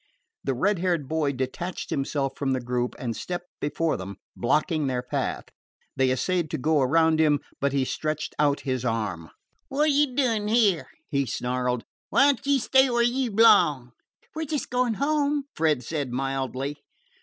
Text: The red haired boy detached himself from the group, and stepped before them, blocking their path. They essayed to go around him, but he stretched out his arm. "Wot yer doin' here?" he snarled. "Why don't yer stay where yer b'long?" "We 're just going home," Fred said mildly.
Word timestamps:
The 0.43 0.55
red 0.55 0.79
haired 0.79 1.07
boy 1.07 1.31
detached 1.33 1.91
himself 1.91 2.35
from 2.35 2.53
the 2.53 2.59
group, 2.59 2.95
and 2.97 3.15
stepped 3.15 3.49
before 3.59 3.97
them, 3.97 4.17
blocking 4.35 4.87
their 4.87 5.03
path. 5.03 5.43
They 5.95 6.09
essayed 6.09 6.49
to 6.49 6.57
go 6.57 6.81
around 6.81 7.19
him, 7.19 7.39
but 7.59 7.71
he 7.71 7.85
stretched 7.85 8.33
out 8.39 8.61
his 8.61 8.83
arm. 8.83 9.29
"Wot 9.69 9.91
yer 9.91 10.15
doin' 10.15 10.47
here?" 10.47 10.87
he 11.07 11.27
snarled. 11.27 11.83
"Why 12.09 12.25
don't 12.25 12.43
yer 12.47 12.57
stay 12.57 12.89
where 12.89 13.03
yer 13.03 13.29
b'long?" 13.29 13.91
"We 14.33 14.45
're 14.45 14.47
just 14.47 14.71
going 14.71 14.95
home," 14.95 15.43
Fred 15.55 15.83
said 15.83 16.11
mildly. 16.11 16.79